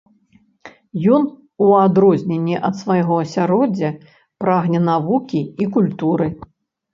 Ён, 1.17 1.25
у 1.65 1.67
адрозненне 1.87 2.55
ад 2.69 2.75
свайго 2.79 3.13
асяроддзя, 3.25 3.91
прагне 4.45 4.79
навукі 4.89 5.39
і 5.61 5.69
культуры. 5.79 6.27